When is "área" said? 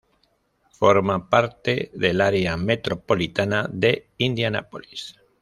2.21-2.57